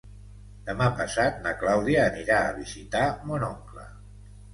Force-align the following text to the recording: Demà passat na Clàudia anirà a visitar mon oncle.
Demà 0.67 0.85
passat 1.01 1.35
na 1.43 1.53
Clàudia 1.63 2.05
anirà 2.05 2.39
a 2.45 2.55
visitar 2.61 3.03
mon 3.33 3.47
oncle. 3.49 3.85